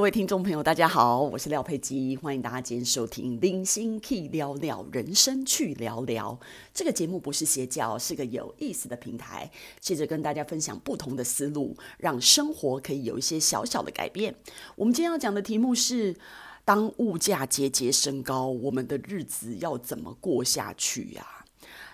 [0.00, 6.32] 各位听众朋友，大家好，我是廖佩基，欢迎大家今天收听《零星 K 聊聊人生去聊聊》
[6.72, 14.34] 这个节目，不是邪教，是个有意思的平台，接着跟大家分享不同的思路，让生活可以有一些小小的改变。
[14.74, 16.16] 我们今天要讲的题目是：
[16.64, 21.39] 当物价节节升高，我们的日子要怎么过下去呀？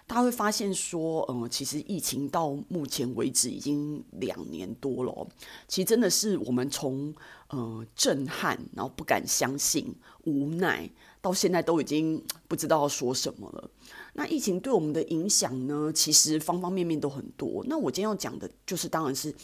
[0.08, 5.26] 大家会发现说，嗯，其实疫情到目前为止已经两年多了，
[5.66, 7.12] 其实真的是我们从
[7.48, 9.92] 呃震撼，然后不敢相信、
[10.24, 10.88] 无奈，
[11.20, 13.68] 到现在都已经不知道说什么了。
[14.12, 17.64] 那疫情对我们的影响呢，其实方方面面都很多。
[17.66, 19.34] 那我今天要讲的就是，当然是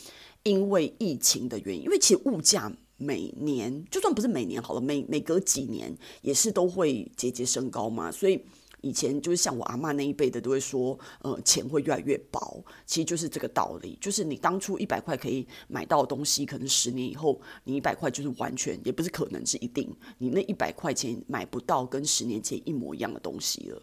[0.45, 8.41] 因为疫情的原因，因为其实物价每年就算不是每年好了，每每隔几年也是都会节节升高嘛，所以。
[8.82, 13.97] 以前就是像我阿嬷那一辈的都会说，呃，钱会越来越薄，其实就是这个道理。
[14.00, 23.83] 就是你当初一百块可以买到的东西，可能十年以后，你一百块就是完全也不是可能是一定，你那一百块钱买不到跟十年前一模一样的东西了。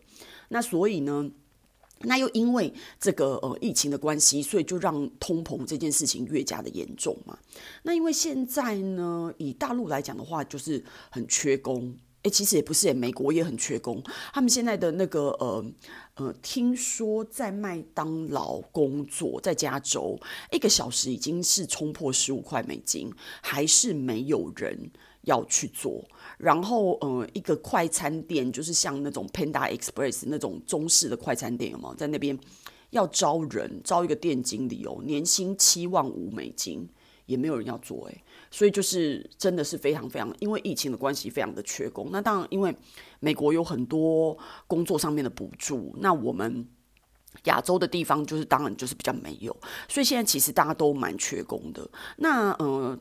[0.50, 1.32] 那所以呢，
[2.02, 7.40] 那又因为这个呃疫情的关系，所以就让通膨这件事情越加的严重嘛。
[7.84, 11.96] 那因为现在呢，以大陆来讲的话，就是很缺工。
[12.24, 14.04] 诶，其实也不是，美国也很缺工。
[14.34, 15.66] 他们现在的那个呃
[16.16, 20.20] 呃，听说在麦当劳工作，在加州
[20.52, 23.10] 一个小时已经是冲破十五块美金，
[23.42, 26.04] 还是没有人要去做。
[26.38, 32.38] 然后呃，一个快餐店，就是像那种 Panda Express 那种中式的快餐店，有没有在那边
[32.90, 36.86] 要招人，招一个店经理哦，年薪七万五美金，
[37.28, 38.24] 也没有人要做诶。
[38.52, 42.10] 所以就是真的是非常非常，因为疫情的关系，非常的缺工。
[42.12, 42.76] 那当然，因为
[43.20, 46.68] 美国有很多工作上面的补助，那我们
[47.46, 49.56] 亚洲的地方就是当然就是比较没有。
[49.88, 51.90] 所以现在其实大家都蛮缺工的。
[52.18, 53.00] 那嗯。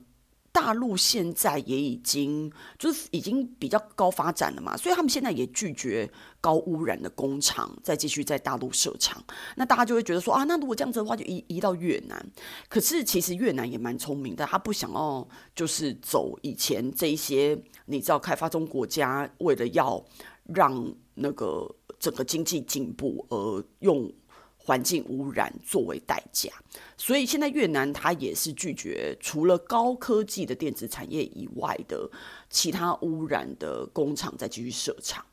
[0.51, 6.11] 大陆现在也已经就是已经比较高发展了嘛，所以他们现在也拒绝
[6.41, 9.23] 高污染的工厂再继续在大陆设厂。
[9.57, 12.33] 那大家就会觉得说啊，那如果这样子的话，就移移到越南。
[12.69, 20.05] 可是其实越南也蛮聪明的，他不想要就是走以前这一些，你知道，开发中国家为了要
[20.47, 24.13] 让那个整个经济进步而用。
[24.69, 26.53] 环境污染作为代价，
[26.99, 32.11] 所以现在越南它也是拒绝除了高科技的电子产业以外的
[32.51, 35.25] 其他污染的工厂再继续设厂。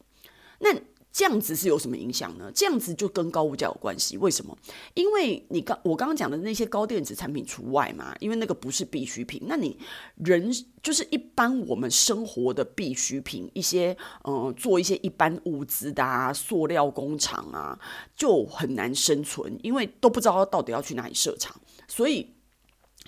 [0.59, 0.69] 那
[1.15, 2.51] 这样子是有什么影响呢？
[2.53, 4.17] 这样子就跟高物价有关系。
[4.17, 4.57] 为什么？
[4.95, 9.41] 因为你刚我刚刚讲的那些高电子产品除外嘛，因为那个不是必需品。
[9.45, 9.79] 那你
[10.15, 10.51] 人
[10.83, 17.79] 就是一般我们生活的必需品，一些呃做一些一般物资的啊，塑料工厂啊，
[18.17, 21.55] 就很难生存，因为都不知道到底要去哪里设厂。
[21.87, 22.29] 所以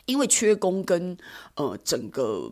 [0.05, 1.17] 因为缺工跟
[1.55, 2.49] 呃整个。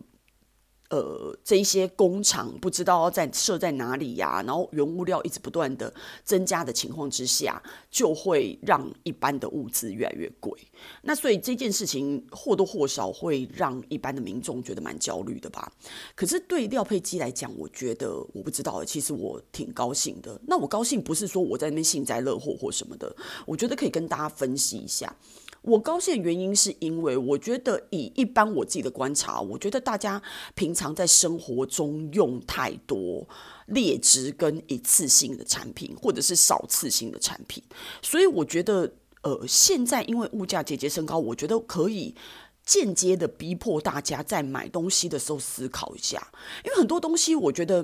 [0.95, 7.61] 呃，这一些工厂不知道要在设在哪里呀，然后原物料一直不断的增加的情况之下，
[7.91, 10.57] 就会让一般的物资越来越贵。
[11.02, 15.72] 那所以这件事情或多或少会让一般的民众觉得蛮焦虑的吧。
[16.16, 20.40] 可是对廖佩基来讲，我觉得我不知道，其实我挺高兴的。
[20.47, 23.16] 那我高兴不是说我在那边幸灾乐祸或什么的，
[23.46, 25.16] 我觉得可以跟大家分析一下。
[25.62, 30.22] 我高兴的原因是因为我觉得以一般我自己的观察，我觉得大家
[30.53, 33.28] 平常在生活中用太多
[33.66, 37.63] 劣质跟一次性的产品，或者是少次性的产品，
[38.03, 38.94] 所以我觉得
[39.25, 42.16] 呃，现在因为物价节节升高，我觉得可以
[42.63, 46.25] 间接的逼迫大家在买东西的时候思考一下，
[46.63, 47.84] 因为很多东西我觉得，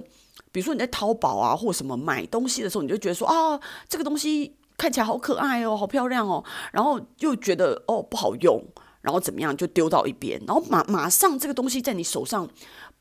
[0.51, 3.59] 比如说你在淘宝啊或什么买东西的时候，你就觉得说啊，
[3.89, 4.55] 这个东西。
[4.77, 8.59] 看起来好可爱哦，好漂亮哦，然后又觉得哦不好用，
[9.01, 12.49] 然后怎么样就丢到一边，然后马马上这个东西在你手上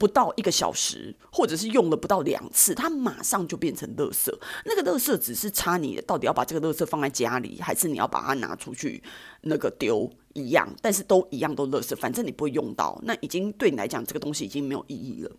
[0.00, 4.34] 不到一个小时，或者是用了不到两次，它马上就变成垃圾。
[4.64, 9.02] 那个垃圾只是差你到底要把这个垃圾放在家里，还是你要把它拿出去
[9.42, 15.30] 那个丢一样，但是都一样都垃圾，反正你不会用到，那已经对你来讲这个东西已经没有意义了。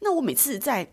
[0.00, 0.92] 那我每次在。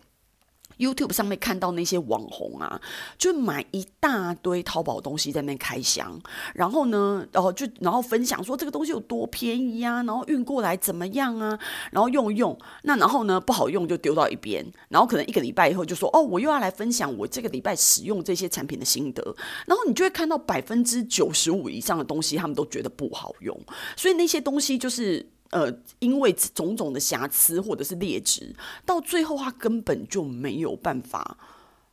[0.78, 2.80] YouTube 上面看到那些网红啊，
[3.18, 6.18] 就买一大堆淘宝东西在那边开箱，
[6.54, 11.58] 然后呢，然后就然后分享说这个东西有多便宜啊，然后运过来怎么样啊，
[11.90, 19.22] 然后用一用，那然后呢不好用就丢到一边，然后可能一个礼拜以后就说哦，我又要来分享我这个礼拜使用这些产品的心得，
[19.66, 23.58] 然后你就会看到百分之九十五以上的东西他们都觉得不好用，
[23.96, 25.26] 所以那些东西就是。
[25.50, 28.54] 呃，因为种种的瑕疵或者是劣质，
[28.84, 31.38] 到最后他根本就没有办法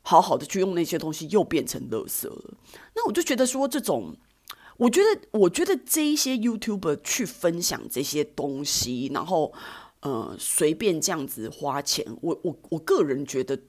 [0.01, 2.53] 好好的去用那些东西，又变成垃圾了。
[2.95, 4.15] 那我就觉得说，这种，
[4.77, 9.53] 我觉得，我觉得这一些 YouTuber 去分享这些东西，然后。
[10.01, 13.59] 呃随便这样子花钱，我我我个人觉得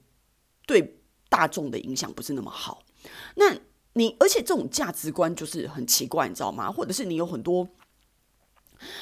[0.67, 0.99] 对
[1.29, 2.83] 大众的影响不是那么好。
[3.37, 3.57] 那
[3.93, 6.71] 你而且这种价值观就是很奇怪，你知道吗？
[6.71, 7.67] 或者是你有很多。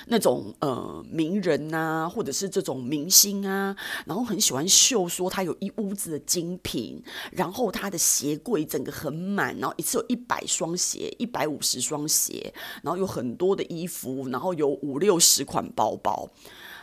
[0.08, 3.76] 那种呃名人呐、或者是这种明星啊，
[4.06, 7.02] 然后很喜欢秀说他有一屋子的精品，
[7.32, 16.30] 然后他的鞋柜整个很满，然后一次有一百双鞋，一百五十双鞋，然后有很多的衣服，然后有五六十款包包。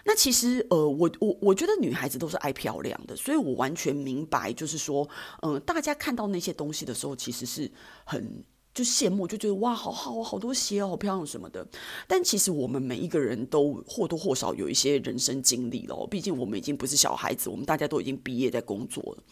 [0.05, 5.09] 那其实呃，我我我觉得女孩子都是爱漂亮的，所以我完全明白，就是说，
[5.43, 7.71] 嗯、大家看到那些东西的时候，其实是
[8.05, 8.45] 很。
[8.75, 11.67] 就羡慕，就觉得哇，好好，好多鞋哦，好漂亮什么的。
[12.07, 16.07] 但其实我们每一个人都或多或少有一些人生经历了。
[16.07, 19.23] 毕竟我们已经不是小孩子，我们大家都已经毕业在工作了。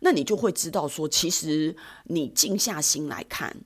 [0.00, 1.74] 那你就会知道说，其实
[2.04, 3.56] 你静下心来看，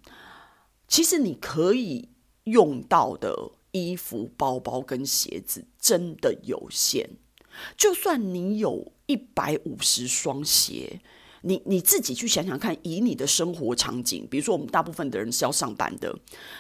[0.89, 2.09] 其实你可以
[2.45, 7.11] 用到的衣服、包包跟鞋子真的有限。
[7.77, 11.03] 就算你有一百五十双鞋。
[11.43, 16.15] 你你自己去想想看，以你的生活场景，比如说我们大部分的人是要上班的，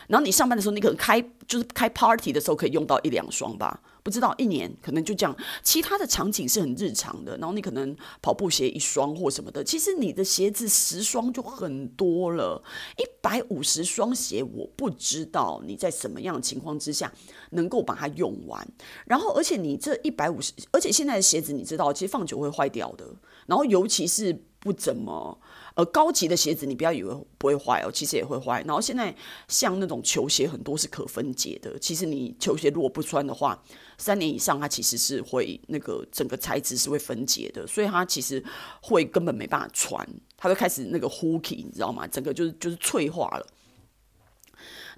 [0.07, 5.37] 然后你上班的时候，你可能开就是开 party 的时候可以用到一两双吧，不知道一年可能就这样。
[5.63, 12.63] 其他的场景是很日常的，然后你可能跑步鞋一双或什么的，其实你的鞋子十双就很多了，
[12.99, 17.13] 一百五十双鞋，我不知道你在什么样的情况之下
[17.51, 18.67] 能够把它用完。
[19.07, 23.05] 然后，而且你这一百五十，而且现在的鞋子你知道，其实放久会坏掉的，
[23.47, 24.45] 然后尤其是。
[24.69, 25.41] 不怎么，
[25.77, 28.63] 呃，高级的鞋子你不要以为不会坏哦，其实也会坏。
[28.67, 29.15] 然后现在
[29.49, 31.79] 像那种球鞋，很多是可分解的。
[31.79, 33.59] 其实你球鞋如果不穿的话，
[33.97, 38.45] 三年以上它其实是会那个整个材质是会分解的，所以它其实
[38.83, 40.07] 会根本没办法穿，
[40.37, 42.07] 它会开始那个 hooky，你知道吗？
[42.07, 43.47] 整个就是就是脆化了。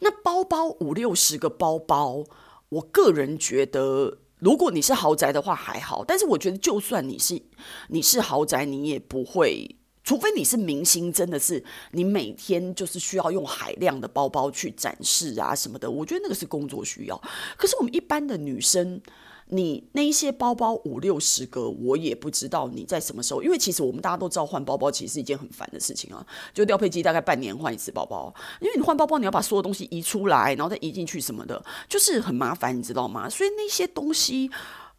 [0.00, 2.25] 那包包五六十个包包，
[2.70, 4.19] 我个人觉得。
[4.40, 7.40] 如果你是豪宅的话还好，但是我觉得就算你是
[7.88, 17.22] 你是豪宅，你也不会，除非你是明星，真的是你每天就是需要用海量的包包去展示啊什么的，我觉得那个是工作需要。
[17.56, 19.00] 可是我们一般的女生。
[19.52, 26.25] 你那一些包包五六十个，我也不知道你在什么时候，因为其实我们大家都知道换包包其实是一件很烦的事情啊。
[26.55, 33.29] 就调配机大概半年换一次包包，因为你换包包你要把所有东西移出来，然后再移进去什么的，就是很麻烦，你知道吗？
[33.29, 34.50] 所以那些东西，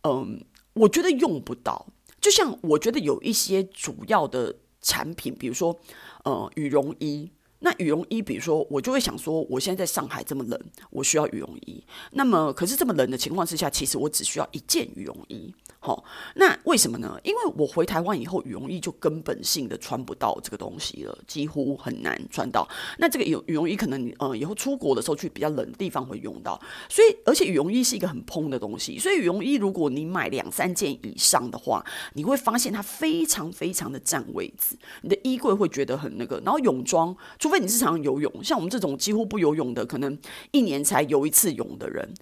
[0.04, 0.44] 嗯，
[0.74, 1.88] 我觉得用不到。
[2.20, 5.80] 就像我觉得有一些主要的产品，比如说，
[6.24, 7.32] 呃，羽绒衣。
[7.62, 10.60] 那羽绒衣，比如说，我就会想说，我现在在上海这么冷，
[10.90, 11.84] 我需要羽绒衣。
[12.12, 15.54] 那么，可是这么冷的情况之下，其实我只需要一件羽绒衣。
[15.80, 16.04] 好，
[16.36, 17.20] 那为什么呢？
[17.24, 22.68] 因为我回台湾以后，羽绒衣就根本性的穿不到这个东西了，几乎很难穿到。
[23.00, 26.60] 那这个羽羽绒衣可能你呃以后出国的时候去比较冷的地方会用到。
[26.90, 36.40] 所以，而且羽绒衣是一个很蓬的东西，所以羽绒衣如果你买两三件以上的话，你会发现它非常非常的占位置，你的衣柜会觉得很那个。
[36.46, 37.16] 然后泳装，
[37.52, 40.18] 除非你是常游泳，像我们这种几乎不游泳的，可能
[40.52, 42.14] 一年才游一次泳的人。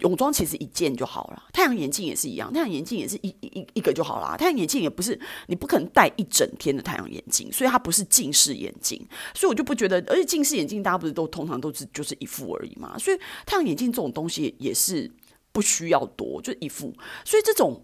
[0.00, 4.36] 泳装其实一件就好了，太阳眼镜也是一样，太阳眼镜也是一一一一个就好了。
[4.36, 9.00] 太阳眼镜也不是你不可能戴一整天的太阳眼镜，所以它不是近视眼镜，
[9.34, 10.04] 所以我就不觉得。
[10.06, 15.10] 而且近视眼镜大家不是都通常都是就是一副而已嘛，所以太阳眼镜这种东西也是
[15.50, 16.92] 不需要多，就一副。
[17.24, 17.82] 所以这种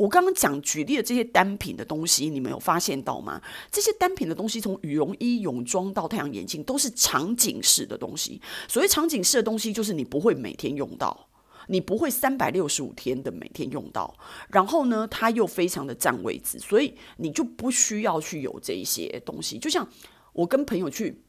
[0.00, 3.38] 我刚刚讲举例的这些单品的东西，你们有发现到吗？
[3.70, 8.40] 这些单品的东西，从羽绒衣、泳装到太阳眼镜，都是场景式的东西。
[8.66, 11.28] 所谓场景式的东西，就是你不会每天用到。
[11.66, 14.16] 你不会三百六十五天的每天用到，
[14.48, 19.58] 然后呢，它又非常的占位置，所以你就不需要去有这一些东西。
[19.58, 19.86] 就像
[20.32, 21.22] 我跟朋友去。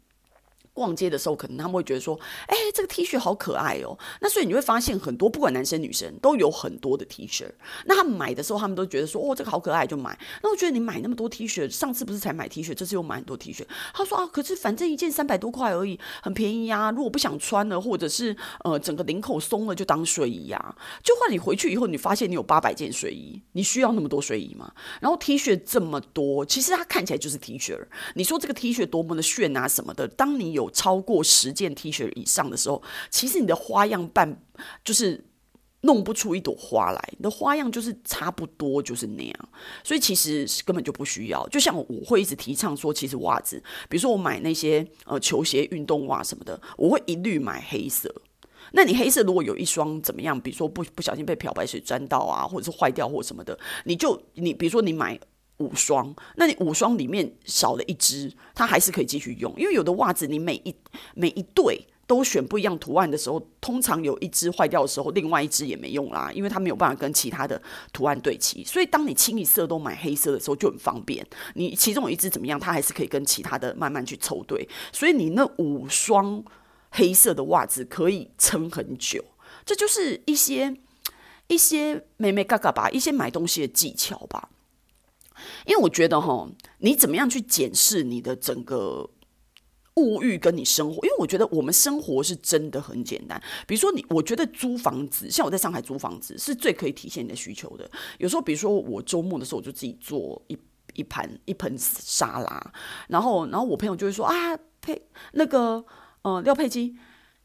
[0.81, 7.45] 逛街的时候，可能他们会觉得说：“哎，这个 T 恤好可爱哦。”那所以你会发现，很多不管男生女生都有很多的 T 恤。
[7.85, 13.63] 那他们买的时候，他们都觉得说：“哦，这个好可爱，就买。”那我觉得你买那么多 T 恤，上次不是才买 T 恤，这次又买很多 T 恤。
[13.93, 16.89] 他说：“啊，可是反正一件三百多块而已，很便宜呀。
[16.89, 20.75] 如果不想穿了，或者是呃整个领口松了，就当睡衣呀。
[21.03, 24.71] 就换你回去以后，你发现你有八百件睡衣，你需要那么多睡衣吗？
[24.99, 27.77] 然后 T 恤这么多，其实它看起来就是 T 恤。
[28.15, 31.51] 你说这个 T 恤多么的炫啊什么的，当你有超过十。
[31.51, 34.41] 件 T 恤以上的时候，其实你的花样办
[34.85, 35.23] 就是
[35.81, 39.49] 弄不出一朵花来，你的花样就是差不多就是那样，
[39.83, 41.45] 所以其实根本就不需要。
[41.49, 48.09] 就像我会一直提倡说，其实袜子，比如说我买那些呃球鞋、运动袜什么的，我会一律买黑色。
[48.71, 55.19] 那你黑色如果有一双怎么样，比如说不不小心被漂白水沾到啊，或者是坏掉或什么的，你就你比如说你买。
[55.61, 60.75] 五双，那你五双里面少了一只，它还是可以继续用，因为有的袜子你每一
[61.13, 67.61] 每一对都选不一样图案的时候，通常有一只坏掉的时候，另外一只也没用啦，因为它没有办法跟其他的
[67.93, 68.65] 图案对齐。
[68.65, 71.25] 所以当你清一色都买黑色的时候，就很方便。
[71.53, 74.67] 你其中有一只怎么样，它还是可以跟其他的慢慢去凑对。
[74.91, 76.43] 所以你那五双
[76.89, 79.23] 黑色的袜子可以撑很久。
[79.63, 80.75] 这就是一些
[81.47, 84.49] 一些美美嘎嘎吧，一些买东西的技巧吧。
[85.65, 89.09] 因为我觉得哈，你怎么样去检视你的整个
[89.95, 90.95] 物欲跟你生活？
[91.05, 93.41] 因为我觉得我们生活是真的很简单。
[93.67, 97.89] 比如说你，我觉得租房子，像我在上海租房子，是最可以体现你的需求的。
[98.17, 100.57] 有时候，比如说我周末的时候，我就自己做一
[100.93, 102.73] 一盘一盆沙拉，
[103.09, 105.01] 然后然后我朋友就会说啊，佩
[105.33, 105.85] 那个
[106.21, 106.95] 呃廖佩基，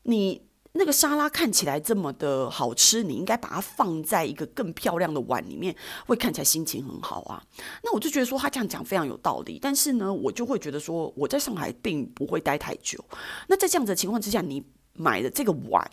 [0.05, 0.46] 你。
[0.79, 5.75] 那个沙拉看起来这么的好吃，你应该把它放在一个更漂亮的碗里面，
[6.07, 7.43] 会看起来心情很好啊。
[7.83, 13.05] 那我就觉得说他这样讲非常有道理，但是呢，我就会觉得说我在上海并不会待太久。
[13.49, 15.91] 那在这样子的情况之下，你买的这个碗。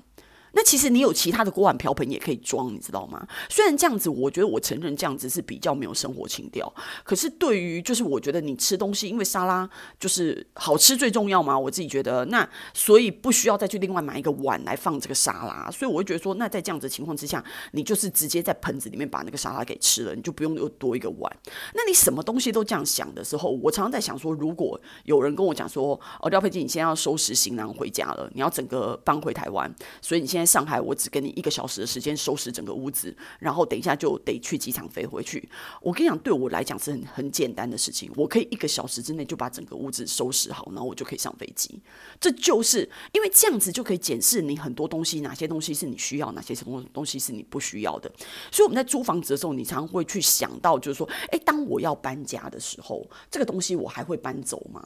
[0.55, 3.27] 那其实你有其他的锅碗瓢盆也可以装，你知道吗？
[3.49, 6.71] 虽然这样子，我觉得我承认这样子是比较没有生活情调。
[7.03, 9.67] 可是对于就是我觉得你吃东西，因为沙拉
[9.99, 15.71] 就是好吃最重要嘛，我自己觉得那所以不需要再去另外买一个碗来放这个沙拉。
[15.71, 21.35] 所以我会觉得说，那在这样子情况之下，你就是直接在盆子里面把那个沙拉给吃了，你就不用又多一个碗。
[21.73, 30.42] 那你什么东西都这样想的时候，我常常在想说，如果有人跟我讲说，哦，廖佩金，你现在要收拾行囊回家了，你要整个搬回台湾，所以你现在。
[30.43, 35.47] 在上海，我只给你一个小时的时间收拾整个屋子，然后等一下就得去机场飞回去。
[35.81, 41.81] 我跟你讲，对我来讲是很很简单的事情，我可以一个小时之内就把整个屋子收拾好，然后我就可以上飞机。
[42.19, 48.11] 这就是因为这样子就可以检视你很多东西，哪些东西是你需要，哪些什么东西是你不需要的。
[48.51, 54.85] 所以我们在租房子的时候，你常常会去想到，就是说，诶，当我要搬家的时候，这个东西我还会搬走吗？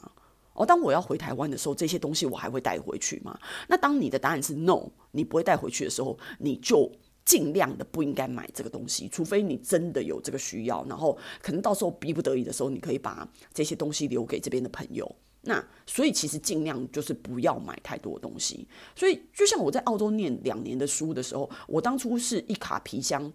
[0.58, 3.38] 哦，当我要回台湾的时候，这些东西我还会带回去吗？
[3.68, 6.90] 那当你的答案是 no，你不会带回去的时候，你就
[7.24, 15.14] 尽量的不应该买这个东西，除非你真的有这个需要，然后可能到时候逼不得已的时候，你可以把这些东西留给这边的朋友。
[15.42, 18.66] 那所以其实尽量就是不要买太多东西。
[18.96, 23.32] 所以就像我在澳洲念两年的书的时候，我当初是一卡皮箱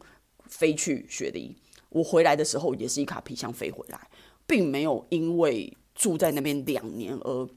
[0.48, 1.56] 飞去雪梨，
[1.88, 4.10] 我回来的时候也是一卡皮箱飞回来，
[4.46, 5.72] 并没有因为。
[5.96, 7.50] 住在那边两年，而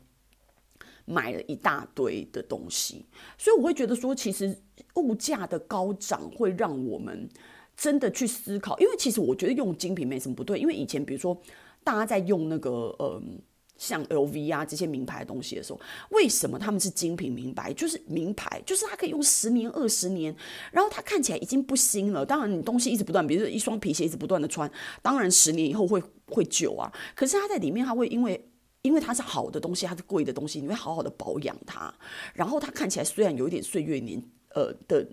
[1.04, 3.06] 买了一大堆的东西，
[3.38, 4.58] 所以我会觉得说，其实
[4.96, 7.28] 物价的高涨会让我们
[7.76, 8.78] 真的去思考。
[8.80, 11.40] 因为其实我觉得用精品没什么不对，因为以前比如说
[11.84, 13.22] 大家在用那个呃
[13.78, 15.80] 像 LV 啊这些名牌的东西的时候，
[16.10, 17.72] 为什么他们是精品名牌？
[17.72, 20.34] 就是名牌，就是它可以用十年、二十年，
[20.72, 22.24] 然后它看起来已经不新了。
[22.24, 24.70] 当然，你东西一直不断，比如说一双皮鞋一直不断的穿，
[25.02, 26.02] 当然十年以后会。
[26.28, 28.48] 会旧啊，可是它在里面，它会因为
[28.82, 31.94] 因为它是好的东西，它是贵的东西，你会好好的保养它，
[32.34, 34.20] 然后它看起来虽然有一点岁月年
[34.52, 35.06] 呃的。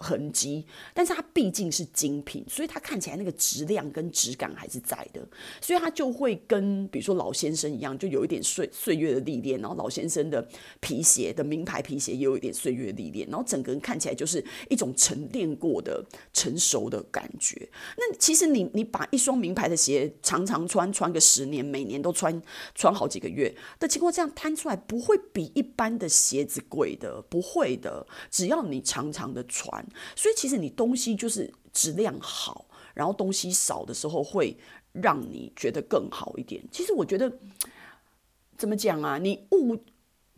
[0.00, 0.64] 痕迹，
[0.94, 5.20] 但是它毕竟是精品，所以它看起来那个质量跟质感还是在的，
[5.60, 10.48] 所以它就会跟比如说老先生一样，就有一点岁岁月的历练，然后老先生的
[10.80, 16.02] 皮鞋的名牌皮鞋也有一点岁月历练，然后整个人看起来就是一种沉淀过的
[16.32, 17.68] 成熟的感觉。
[17.98, 22.40] 那其实你你把一双名牌的鞋常常穿，穿个十年，每年都穿
[22.74, 29.86] 穿好几个月的情况，这样摊出来不会比一般的鞋子贵的，不会的，只要你常常的穿。
[30.14, 34.56] 所以其实你东西就是质量好，然后东西少的时候会
[34.92, 36.62] 让你觉得更好一点。
[36.70, 37.32] 其实我觉得
[38.56, 39.18] 怎么讲啊？
[39.18, 39.76] 你物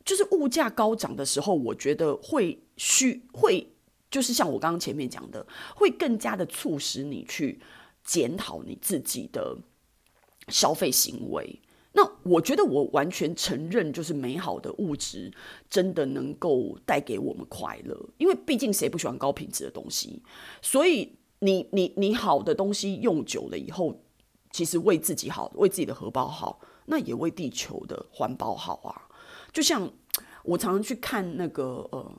[0.05, 3.73] 就是物价高涨的时候，我觉得会需会
[4.11, 7.61] 就是像我刚刚前面讲的，会更加的促使你去
[8.05, 9.57] 检讨你自己的
[10.49, 11.61] 消费行为。
[11.93, 15.33] 那我觉得我完全承认，就是美好的物质
[15.69, 20.23] 真的能够带给我们快乐，因为毕竟谁不喜欢高品质的东西？
[20.61, 24.03] 所以你你你好的东西用久了以后，
[24.51, 29.09] 其实为自己好，为自己的荷包好，那也为地球的环保好啊。
[29.53, 29.93] 就像
[30.45, 32.13] 我常常去看那个呃。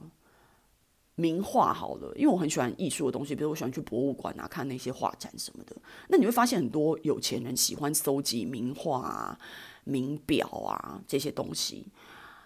[1.15, 5.75] 名画好了，因为我很喜欢艺术的东西，比如我喜欢去博物馆啊，看那些画展什么的。
[6.09, 9.37] 那你会发现很多有钱人喜欢搜集名画啊、
[9.83, 11.87] 名表啊这些东西。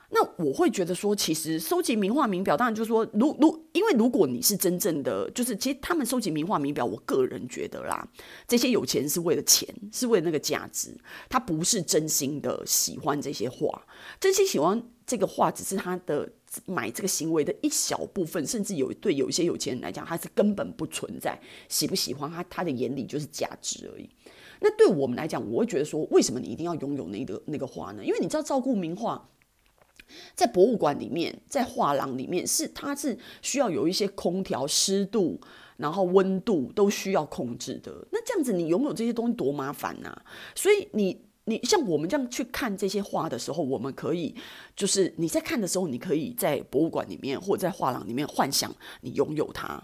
[0.10, 8.08] 那我会觉得说，其实收集名画、名表，当然就是说，如如，因为如果你是真正的，就是其实他们收集名画、名表，我个人觉得啦，
[8.48, 10.98] 这些有钱是为了钱，是为了那个价值，
[11.30, 13.86] 他不是真心的喜欢这些画，
[14.20, 16.32] 真心喜欢这个画，只是他的。
[16.66, 21.38] 买这个行为的一小部分，甚至有对有一些有钱人来讲，他是根本不存在
[21.68, 24.10] 喜不喜欢他，他的眼里就是价值而已。
[24.62, 28.04] 那对我们来讲，我会觉得说，为什么你一定要拥有那个那个画呢？
[28.04, 29.30] 因为你知道，照顾名画
[30.36, 35.40] 在博物馆里面，在画廊里面，是它是需要有一些空调、湿度，
[35.78, 37.92] 然后温度都需要控制的。
[38.12, 40.16] 那这样子，你拥有这些东西多麻烦呐！
[40.56, 44.36] 所以你你像我们这样去看这些画的时候，我们可以
[44.76, 49.82] 就是你在看的时候，你可以在博物馆里面或者在画廊里面幻想你拥有它。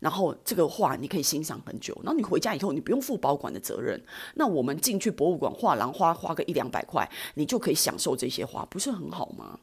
[0.00, 4.00] 然后这个画你可以欣赏很久，然后你回家以后你不用负保管的责任。
[4.34, 9.58] 那我们进去博物馆画廊花花个一两百块，你就可以享受这些画，不是很好吗？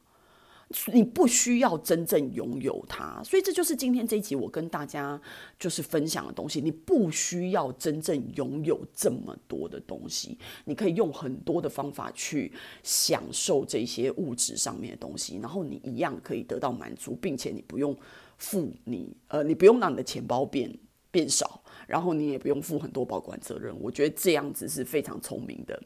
[0.92, 5.22] 你不需要真正拥有它，所以这就是今天这一集我跟大家
[5.60, 6.60] 就是分享的东西。
[6.60, 10.36] 你不需要真正拥有这么多的东西，
[10.66, 17.96] 你可以用很多的方法去享受这些物质上面的东西，然后你一样可以得到满足，并且你不用。
[18.38, 20.74] 付你呃，你不用让你的钱包变
[21.12, 23.76] 变少，然后你也不用负很多保管责任。
[23.80, 25.82] 我觉得这样子是非常聪明的。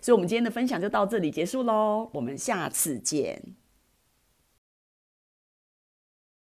[0.00, 3.40] 所以，我们今天的分享就到这里结束喽，我们下次见。